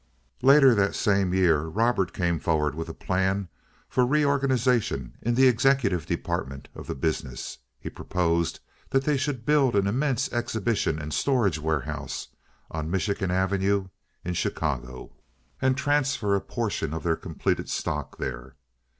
[0.41, 3.49] Later in this same year Robert came forward with a plan
[3.87, 7.59] for reorganization in the executive department of the business.
[7.79, 12.29] He proposed that they should build an immense exhibition and storage warehouse
[12.71, 13.89] on Michigan Avenue
[14.25, 15.13] in Chicago,
[15.61, 18.55] and transfer a portion of their completed stock there.